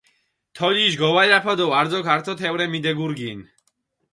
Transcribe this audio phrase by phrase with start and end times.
[0.57, 3.45] თოლიშ გოვალაფა დო არძოქ ართო თეჸურე მიდეგურგინჷ.